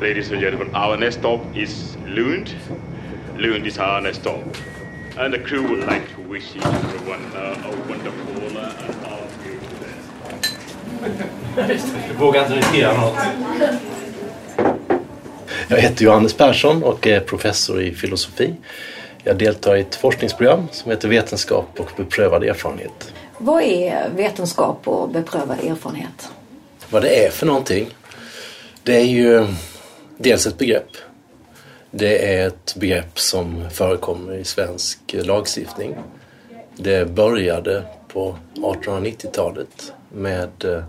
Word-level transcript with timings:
Ladies 0.00 0.30
and 0.30 0.40
gentlemen, 0.42 0.74
our 0.74 0.98
next 0.98 1.16
stop 1.16 1.40
is 1.54 1.96
Lund. 2.06 2.54
Lund 3.38 3.66
is 3.66 3.78
our 3.78 4.02
next 4.02 4.20
stop. 4.20 4.44
And 5.18 5.32
the 5.32 5.38
crew 5.38 5.62
would 5.62 5.86
like 5.86 6.14
to 6.14 6.20
wish 6.20 6.54
each 6.54 6.64
everyone 6.66 7.24
uh, 7.34 7.56
a 7.64 7.88
wonderful 7.88 8.58
uh, 8.58 8.84
and 8.84 9.06
all 9.06 9.26
Du 12.08 12.14
vågar 12.18 12.42
inte 12.42 12.54
riskera 12.54 13.00
något. 13.00 13.18
Jag 15.68 15.78
heter 15.78 16.04
Johannes 16.04 16.34
Persson 16.34 16.82
och 16.82 17.06
är 17.06 17.20
professor 17.20 17.82
i 17.82 17.94
filosofi. 17.94 18.54
Jag 19.24 19.38
deltar 19.38 19.76
i 19.76 19.80
ett 19.80 19.94
forskningsprogram 19.94 20.68
som 20.72 20.90
heter 20.90 21.08
Vetenskap 21.08 21.80
och 21.80 21.90
beprövad 21.96 22.44
erfarenhet. 22.44 23.12
Vad 23.38 23.62
är 23.62 24.08
vetenskap 24.16 24.88
och 24.88 25.08
beprövad 25.08 25.58
erfarenhet? 25.58 26.30
Vad 26.90 27.02
det 27.02 27.26
är 27.26 27.30
för 27.30 27.46
någonting? 27.46 27.88
Det 28.82 28.96
är 28.96 29.04
ju 29.04 29.46
dels 30.18 30.46
ett 30.46 30.58
begrepp. 30.58 30.90
Det 31.90 32.34
är 32.34 32.46
ett 32.46 32.74
begrepp 32.76 33.18
som 33.18 33.70
förekommer 33.70 34.34
i 34.34 34.44
svensk 34.44 34.98
lagstiftning. 35.12 35.96
Det 36.76 37.08
började 37.08 37.82
på 38.08 38.36
1890-talet 38.54 39.92
med 40.12 40.64
eh, 40.64 40.84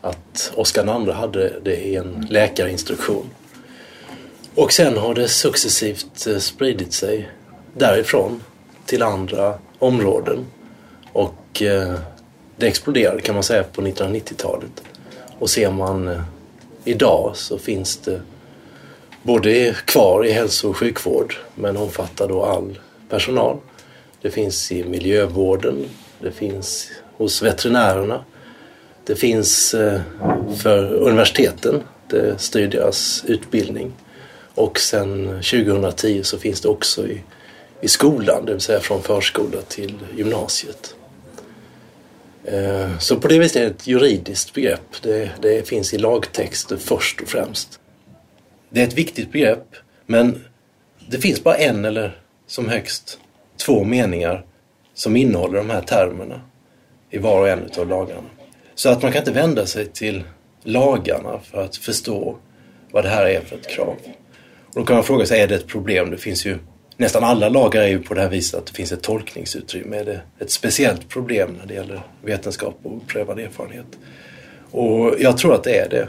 att 0.00 0.52
Oscar 0.54 1.06
II 1.06 1.12
hade 1.12 1.60
det 1.60 1.76
i 1.76 1.96
en 1.96 2.26
läkarinstruktion. 2.30 3.30
Och 4.54 4.72
sen 4.72 4.96
har 4.96 5.14
det 5.14 5.28
successivt 5.28 6.26
eh, 6.26 6.38
spridit 6.38 6.92
sig 6.92 7.28
därifrån 7.74 8.42
till 8.86 9.02
andra 9.02 9.58
områden. 9.78 10.46
Och 11.12 11.62
eh, 11.62 11.94
det 12.56 12.66
exploderade 12.66 13.20
kan 13.20 13.34
man 13.34 13.44
säga 13.44 13.62
på 13.62 13.82
1990-talet. 13.82 14.82
Och 15.38 15.50
ser 15.50 15.70
man 15.70 16.22
idag 16.84 17.32
så 17.34 17.58
finns 17.58 17.96
det 17.96 18.20
både 19.28 19.74
kvar 19.84 20.26
i 20.26 20.32
hälso 20.32 20.68
och 20.68 20.76
sjukvård 20.76 21.34
men 21.54 21.76
omfattar 21.76 22.28
då 22.28 22.44
all 22.44 22.78
personal. 23.08 23.56
Det 24.22 24.30
finns 24.30 24.72
i 24.72 24.84
miljövården, 24.84 25.84
det 26.20 26.30
finns 26.30 26.90
hos 27.16 27.42
veterinärerna, 27.42 28.24
det 29.06 29.16
finns 29.16 29.74
eh, 29.74 30.00
för 30.58 30.94
universiteten, 30.94 31.82
det 32.10 32.40
styr 32.40 32.68
deras 32.68 33.24
utbildning. 33.26 33.92
Och 34.54 34.80
sen 34.80 35.26
2010 35.26 36.22
så 36.22 36.38
finns 36.38 36.60
det 36.60 36.68
också 36.68 37.06
i, 37.06 37.22
i 37.80 37.88
skolan, 37.88 38.44
det 38.46 38.52
vill 38.52 38.60
säga 38.60 38.80
från 38.80 39.02
förskola 39.02 39.60
till 39.68 39.94
gymnasiet. 40.16 40.94
Eh, 42.44 42.98
så 42.98 43.16
på 43.16 43.28
det 43.28 43.38
viset 43.38 43.56
är 43.56 43.60
det 43.60 43.66
ett 43.66 43.86
juridiskt 43.86 44.54
begrepp. 44.54 45.02
Det, 45.02 45.30
det 45.40 45.68
finns 45.68 45.94
i 45.94 45.98
lagtexter 45.98 46.76
först 46.76 47.20
och 47.20 47.28
främst. 47.28 47.80
Det 48.70 48.80
är 48.80 48.86
ett 48.86 48.98
viktigt 48.98 49.32
begrepp, 49.32 49.76
men 50.06 50.44
det 51.08 51.18
finns 51.18 51.44
bara 51.44 51.56
en 51.56 51.84
eller 51.84 52.20
som 52.46 52.68
högst 52.68 53.18
två 53.56 53.84
meningar 53.84 54.44
som 54.94 55.16
innehåller 55.16 55.58
de 55.58 55.70
här 55.70 55.80
termerna 55.80 56.40
i 57.10 57.18
var 57.18 57.40
och 57.40 57.48
en 57.48 57.70
av 57.78 57.88
lagarna. 57.88 58.28
Så 58.74 58.88
att 58.88 59.02
man 59.02 59.12
kan 59.12 59.22
inte 59.22 59.32
vända 59.32 59.66
sig 59.66 59.86
till 59.86 60.24
lagarna 60.62 61.40
för 61.44 61.62
att 61.62 61.76
förstå 61.76 62.36
vad 62.92 63.04
det 63.04 63.08
här 63.08 63.26
är 63.26 63.40
för 63.40 63.56
ett 63.56 63.68
krav. 63.68 63.96
Och 64.66 64.74
då 64.74 64.84
kan 64.84 64.96
man 64.96 65.04
fråga 65.04 65.26
sig, 65.26 65.40
är 65.40 65.48
det 65.48 65.54
ett 65.54 65.66
problem? 65.66 66.10
Det 66.10 66.16
finns 66.16 66.46
ju, 66.46 66.58
nästan 66.96 67.24
alla 67.24 67.48
lagar 67.48 67.82
är 67.82 67.88
ju 67.88 67.98
på 68.02 68.14
det 68.14 68.20
här 68.20 68.28
viset 68.28 68.60
att 68.60 68.66
det 68.66 68.72
finns 68.72 68.92
ett 68.92 69.02
tolkningsutrymme. 69.02 69.96
Är 69.96 70.04
det 70.04 70.20
ett 70.38 70.50
speciellt 70.50 71.08
problem 71.08 71.56
när 71.58 71.66
det 71.66 71.74
gäller 71.74 72.00
vetenskap 72.22 72.78
och 72.82 73.06
prövad 73.06 73.38
erfarenhet? 73.38 73.98
Och 74.70 75.14
jag 75.18 75.38
tror 75.38 75.54
att 75.54 75.64
det 75.64 75.78
är 75.78 75.88
det. 75.88 76.08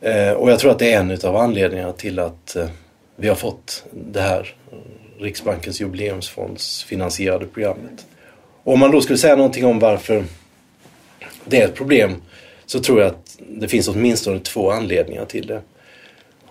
Eh, 0.00 0.32
och 0.32 0.50
jag 0.50 0.58
tror 0.58 0.70
att 0.70 0.78
det 0.78 0.92
är 0.92 1.00
en 1.00 1.18
av 1.24 1.36
anledningarna 1.36 1.92
till 1.92 2.18
att 2.18 2.56
eh, 2.56 2.68
vi 3.16 3.28
har 3.28 3.34
fått 3.34 3.84
det 3.92 4.20
här 4.20 4.54
Riksbankens 5.18 5.80
jubileumsfonds 5.80 6.84
finansierade 6.84 7.46
programmet. 7.46 8.06
Och 8.64 8.72
om 8.72 8.80
man 8.80 8.90
då 8.90 9.00
skulle 9.00 9.18
säga 9.18 9.36
någonting 9.36 9.64
om 9.64 9.78
varför 9.78 10.24
det 11.44 11.60
är 11.60 11.64
ett 11.64 11.74
problem 11.74 12.22
så 12.66 12.80
tror 12.80 13.00
jag 13.00 13.06
att 13.06 13.38
det 13.38 13.68
finns 13.68 13.88
åtminstone 13.88 14.40
två 14.40 14.70
anledningar 14.70 15.24
till 15.24 15.46
det. 15.46 15.62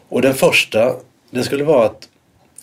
Och 0.09 0.22
den 0.22 0.34
första, 0.34 0.95
det 1.31 1.44
skulle 1.44 1.63
vara 1.63 1.85
att 1.85 2.09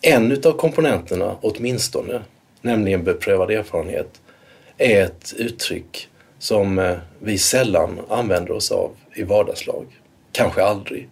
en 0.03 0.33
utav 0.33 0.53
komponenterna 0.53 1.37
åtminstone, 1.41 2.23
nämligen 2.63 3.05
beprövad 3.05 3.51
erfarenhet, 3.51 4.21
är 4.79 5.03
ett 5.03 5.35
uttryck 5.37 6.09
som 6.39 6.79
eh, 6.79 6.97
vi 7.19 7.39
sällan 7.39 8.01
använder 8.09 8.53
oss 8.53 8.71
av 8.71 8.91
i 9.15 9.23
vardagslag. 9.23 9.87
Kanske 10.37 10.63
aldrig. 10.63 11.09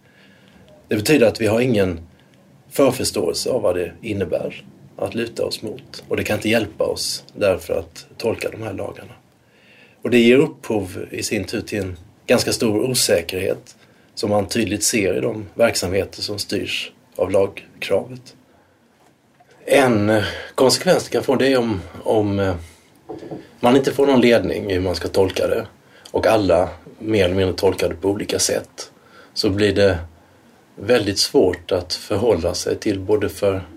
Det 0.87 0.95
betyder 0.95 1.27
att 1.27 1.41
vi 1.41 1.47
har 1.47 1.59
ingen 1.59 1.99
förförståelse 2.69 3.49
av 3.49 3.61
vad 3.61 3.75
det 3.75 3.91
innebär 4.01 4.65
att 4.97 5.15
luta 5.15 5.45
oss 5.45 5.61
mot. 5.61 6.03
Och 6.07 6.17
det 6.17 6.23
kan 6.23 6.35
inte 6.35 6.49
hjälpa 6.49 6.83
oss 6.83 7.23
därför 7.33 7.79
att 7.79 8.05
tolka 8.17 8.49
de 8.49 8.61
här 8.61 8.73
lagarna. 8.73 9.13
Och 10.01 10.09
det 10.09 10.19
ger 10.19 10.37
upphov 10.37 11.05
i 11.11 11.23
sin 11.23 11.43
tur 11.43 11.61
till 11.61 11.79
en 11.79 11.97
ganska 12.27 12.53
stor 12.53 12.89
osäkerhet 12.89 13.75
som 14.15 14.29
man 14.29 14.47
tydligt 14.47 14.83
ser 14.83 15.17
i 15.17 15.21
de 15.21 15.45
verksamheter 15.53 16.21
som 16.21 16.39
styrs 16.39 16.91
av 17.15 17.31
lagkravet. 17.31 18.35
En 19.65 20.21
konsekvens 20.55 21.03
det 21.03 21.09
kan 21.09 21.23
få 21.23 21.35
det 21.35 21.47
är 21.47 21.57
om, 21.57 21.81
om 22.03 22.39
eh, 22.39 22.55
man 23.59 23.75
inte 23.75 23.91
får 23.91 24.07
någon 24.07 24.21
ledning 24.21 24.71
i 24.71 24.73
hur 24.73 24.81
man 24.81 24.95
ska 24.95 25.07
tolka 25.07 25.47
det 25.47 25.67
och 26.11 26.27
alla 26.27 26.69
mer 26.99 27.25
eller 27.25 27.35
mindre 27.35 27.55
tolkar 27.55 27.89
det 27.89 27.95
på 27.95 28.09
olika 28.09 28.39
sätt 28.39 28.91
så 29.35 29.49
blir 29.49 29.75
det 29.75 29.97
väldigt 30.75 31.19
svårt 31.19 31.71
att 31.71 31.93
förhålla 31.93 32.53
sig 32.53 32.75
till 32.75 32.99
både 32.99 33.29
för 33.29 33.67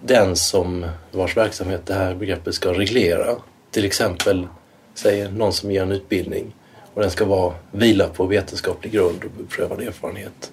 den 0.00 0.36
som 0.36 0.86
vars 1.12 1.36
verksamhet 1.36 1.86
det 1.86 1.94
här 1.94 2.14
begreppet 2.14 2.54
ska 2.54 2.72
reglera. 2.72 3.36
Till 3.70 3.84
exempel 3.84 4.46
säger 4.94 5.30
någon 5.30 5.52
som 5.52 5.70
ger 5.70 5.82
en 5.82 5.92
utbildning 5.92 6.54
och 6.94 7.02
den 7.02 7.10
ska 7.10 7.24
vara, 7.24 7.54
vila 7.72 8.08
på 8.08 8.26
vetenskaplig 8.26 8.92
grund 8.92 9.24
och 9.24 9.30
beprövad 9.30 9.80
erfarenhet. 9.80 10.52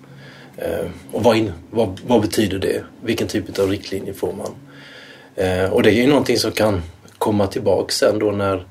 Eh, 0.58 0.90
och 1.12 1.24
vad, 1.24 1.38
in, 1.38 1.54
vad, 1.72 2.00
vad, 2.08 2.22
betyder 2.22 2.60
det? 2.60 2.84
Vilken 3.02 3.28
typ 3.28 3.60
av 3.60 3.70
riktlinjer 3.70 4.14
får 4.14 4.34
man? 4.34 4.56
Eh, 5.36 5.74
och 5.74 5.84
det 5.84 5.90
är 5.90 6.02
ju 6.02 6.08
någonting 6.08 6.38
som 6.38 6.52
kan 6.52 6.82
komma 7.18 7.48
tillbaka 7.48 7.92
sen 7.92 8.20
då 8.20 8.32
när 8.32 8.66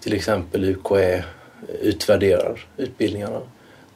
till 0.00 0.12
exempel 0.12 0.64
UKÄ 0.64 1.22
utvärderar 1.80 2.66
utbildningarna. 2.76 3.40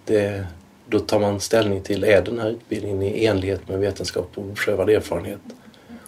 Det, 0.04 0.47
då 0.90 0.98
tar 0.98 1.18
man 1.18 1.40
ställning 1.40 1.82
till, 1.82 2.04
är 2.04 2.22
den 2.22 2.38
här 2.38 2.50
utbildningen 2.50 3.02
i 3.02 3.24
enlighet 3.24 3.68
med 3.68 3.78
vetenskap 3.78 4.30
och 4.34 4.44
beprövad 4.44 4.90
erfarenhet? 4.90 5.40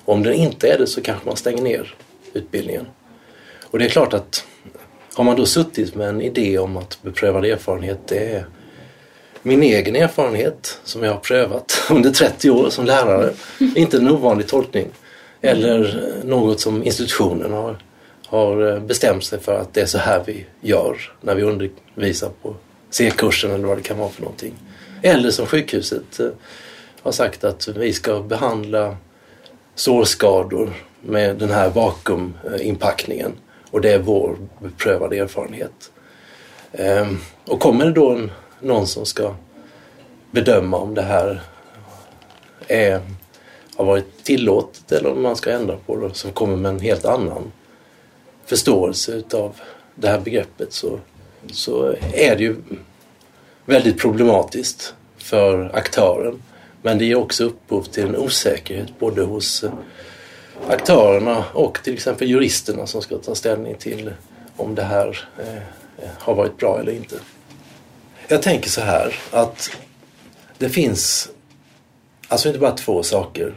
Och 0.04 0.14
om 0.14 0.22
den 0.22 0.32
inte 0.32 0.68
är 0.68 0.78
det 0.78 0.86
så 0.86 1.00
kanske 1.00 1.26
man 1.26 1.36
stänger 1.36 1.62
ner 1.62 1.94
utbildningen. 2.32 2.86
Och 3.70 3.78
det 3.78 3.84
är 3.84 3.88
klart 3.88 4.14
att 4.14 4.44
har 5.14 5.24
man 5.24 5.36
då 5.36 5.46
suttit 5.46 5.94
med 5.94 6.08
en 6.08 6.22
idé 6.22 6.58
om 6.58 6.76
att 6.76 6.98
beprövad 7.02 7.44
erfarenhet 7.44 7.98
det 8.08 8.34
är 8.34 8.46
min 9.42 9.62
egen 9.62 9.96
erfarenhet 9.96 10.78
som 10.84 11.02
jag 11.02 11.12
har 11.12 11.20
prövat 11.20 11.82
under 11.90 12.10
30 12.10 12.50
år 12.50 12.70
som 12.70 12.84
lärare. 12.84 13.32
Inte 13.76 13.96
en 13.96 14.10
ovanlig 14.10 14.48
tolkning. 14.48 14.88
Eller 15.40 16.02
något 16.24 16.60
som 16.60 16.84
institutionen 16.84 17.52
har, 17.52 17.78
har 18.26 18.80
bestämt 18.80 19.24
sig 19.24 19.40
för 19.40 19.60
att 19.60 19.74
det 19.74 19.80
är 19.80 19.86
så 19.86 19.98
här 19.98 20.22
vi 20.26 20.46
gör 20.60 21.12
när 21.20 21.34
vi 21.34 21.42
undervisar 21.42 22.30
på 22.42 22.54
C-kursen 22.90 23.50
eller 23.50 23.66
vad 23.66 23.78
det 23.78 23.82
kan 23.82 23.98
vara 23.98 24.10
för 24.10 24.22
någonting. 24.22 24.54
Eller 25.02 25.30
som 25.30 25.46
sjukhuset 25.46 26.20
eh, 26.20 26.28
har 27.02 27.12
sagt 27.12 27.44
att 27.44 27.68
vi 27.68 27.92
ska 27.92 28.20
behandla 28.20 28.96
sårskador 29.74 30.72
med 31.00 31.36
den 31.36 31.50
här 31.50 31.70
vakuuminpackningen 31.70 33.32
och 33.70 33.80
det 33.80 33.92
är 33.92 33.98
vår 33.98 34.36
beprövade 34.58 35.18
erfarenhet. 35.18 35.92
Ehm, 36.72 37.18
och 37.44 37.60
kommer 37.60 37.84
det 37.84 37.92
då 37.92 38.28
någon 38.60 38.86
som 38.86 39.06
ska 39.06 39.34
bedöma 40.30 40.76
om 40.76 40.94
det 40.94 41.02
här 41.02 41.40
är, 42.68 43.00
har 43.76 43.84
varit 43.84 44.24
tillåtet 44.24 44.92
eller 44.92 45.12
om 45.12 45.22
man 45.22 45.36
ska 45.36 45.50
ändra 45.50 45.76
på 45.76 45.96
det, 45.96 46.14
som 46.14 46.32
kommer 46.32 46.56
med 46.56 46.68
en 46.68 46.80
helt 46.80 47.04
annan 47.04 47.52
förståelse 48.46 49.12
utav 49.12 49.60
det 49.94 50.08
här 50.08 50.20
begreppet 50.20 50.72
så, 50.72 50.98
så 51.52 51.94
är 52.12 52.36
det 52.36 52.42
ju 52.42 52.56
väldigt 53.66 53.98
problematiskt 53.98 54.94
för 55.16 55.70
aktören. 55.74 56.42
Men 56.82 56.98
det 56.98 57.04
ger 57.04 57.18
också 57.18 57.44
upphov 57.44 57.82
till 57.82 58.04
en 58.04 58.16
osäkerhet 58.16 58.98
både 58.98 59.22
hos 59.22 59.64
eh, 59.64 59.72
aktörerna 60.68 61.44
och 61.52 61.78
till 61.84 61.94
exempel 61.94 62.30
juristerna 62.30 62.86
som 62.86 63.02
ska 63.02 63.18
ta 63.18 63.34
ställning 63.34 63.74
till 63.74 64.12
om 64.56 64.74
det 64.74 64.82
här 64.82 65.28
eh, 65.38 65.56
eh, 66.04 66.10
har 66.18 66.34
varit 66.34 66.56
bra 66.56 66.80
eller 66.80 66.92
inte. 66.92 67.16
Jag 68.28 68.42
tänker 68.42 68.70
så 68.70 68.80
här 68.80 69.14
att 69.30 69.70
det 70.58 70.68
finns 70.68 71.30
alltså 72.28 72.48
inte 72.48 72.60
bara 72.60 72.76
två 72.76 73.02
saker 73.02 73.54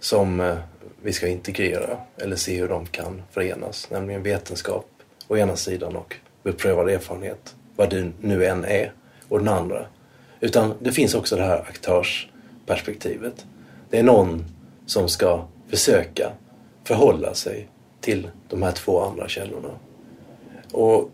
som 0.00 0.56
vi 1.02 1.12
ska 1.12 1.28
integrera 1.28 1.96
eller 2.16 2.36
se 2.36 2.60
hur 2.60 2.68
de 2.68 2.86
kan 2.86 3.22
förenas, 3.32 3.90
nämligen 3.90 4.22
vetenskap 4.22 4.86
å 5.28 5.36
ena 5.36 5.56
sidan 5.56 5.96
och 5.96 6.16
beprövad 6.42 6.88
erfarenhet, 6.88 7.54
vad 7.76 7.90
det 7.90 8.12
nu 8.20 8.46
än 8.46 8.64
är, 8.64 8.92
och 9.28 9.38
den 9.38 9.48
andra. 9.48 9.86
Utan 10.40 10.74
det 10.80 10.92
finns 10.92 11.14
också 11.14 11.36
det 11.36 11.42
här 11.42 11.60
aktörsperspektivet. 11.60 13.46
Det 13.90 13.98
är 13.98 14.02
någon 14.02 14.44
som 14.86 15.08
ska 15.08 15.44
försöka 15.68 16.32
förhålla 16.84 17.34
sig 17.34 17.68
till 18.00 18.30
de 18.48 18.62
här 18.62 18.72
två 18.72 19.00
andra 19.00 19.28
källorna. 19.28 19.70
Och 20.72 21.10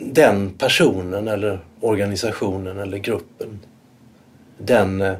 den 0.00 0.50
personen 0.50 1.28
eller 1.28 1.60
organisationen 1.80 2.78
eller 2.78 2.98
gruppen 2.98 3.60
den 4.58 5.00
eh, 5.00 5.14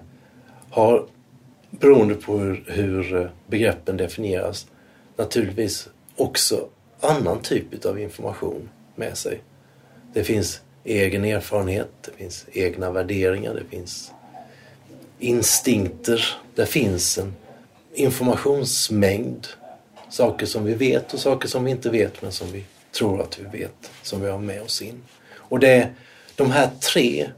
har, 0.71 1.07
beroende 1.71 2.15
på 2.15 2.39
hur, 2.39 2.65
hur 2.67 3.17
eh, 3.17 3.27
begreppen 3.47 3.97
definieras, 3.97 4.67
naturligtvis 5.17 5.89
också 6.17 6.69
annan 7.01 7.41
typ 7.43 7.85
av 7.85 7.99
information 7.99 8.69
med 8.97 9.19
sig. 9.19 9.43
Det 10.13 10.25
finns 10.25 10.61
egen 10.89 11.25
erfarenhet, 11.25 11.89
det 12.05 12.11
finns 12.17 12.47
egna 12.53 12.91
värderingar, 12.91 13.55
det 13.55 13.77
finns 13.77 14.13
instinkter. 15.19 16.37
Det 16.55 16.67
finns 16.67 17.19
en 17.19 17.35
informationsmängd. 17.95 19.47
Saker 20.11 20.47
som 20.47 20.65
vi 20.65 20.75
vet 20.75 21.15
och 21.15 21.21
saker 21.21 21.49
som 21.49 21.65
vi 21.65 21.71
inte 21.71 21.91
vet 21.91 22.23
men 22.23 22.33
som 22.33 22.53
vi 22.53 22.65
tror 22.99 23.21
att 23.21 23.39
vi 23.39 23.59
vet, 23.59 23.91
som 24.03 24.21
vi 24.21 24.31
har 24.31 24.39
med 24.39 24.63
oss 24.63 24.83
in. 24.83 25.03
Och 25.35 25.61
det 25.61 25.69
är 25.69 25.93
de 26.37 26.51
här 26.51 26.71
tre, 26.93 27.31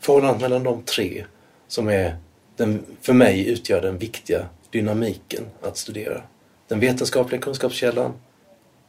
förhållandet 0.00 0.42
mellan 0.42 0.62
de 0.62 0.82
tre, 0.82 1.24
som 1.68 1.88
är 1.88 2.16
den, 2.56 2.84
för 3.00 3.12
mig 3.12 3.48
utgör 3.48 3.82
den 3.82 3.98
viktiga 3.98 4.46
dynamiken 4.70 5.44
att 5.62 5.76
studera. 5.76 6.22
Den 6.68 6.80
vetenskapliga 6.80 7.40
kunskapskällan, 7.40 8.12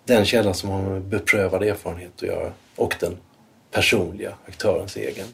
den 0.06 0.26
källa 0.26 0.54
som 0.54 0.70
har 0.70 0.82
med 0.82 1.02
beprövad 1.02 1.64
erfarenhet 1.64 2.12
att 2.16 2.22
göra 2.22 2.52
och 2.76 2.96
den 3.00 3.18
personliga 3.76 4.38
aktörens 4.48 4.98
egen. 4.98 5.26